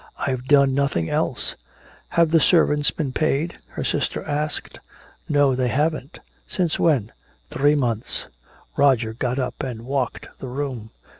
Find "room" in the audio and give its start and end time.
10.47-10.89